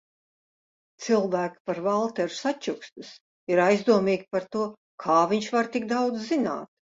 Cilvēki 1.07 1.59
par 1.69 1.81
Valteru 1.87 2.33
sačukstas, 2.37 3.11
ir 3.53 3.61
aizdomīgi 3.67 4.27
par 4.37 4.49
to, 4.57 4.65
kā 5.05 5.19
viņš 5.35 5.51
var 5.59 5.71
tik 5.77 5.87
daudz 5.95 6.27
zināt. 6.33 6.75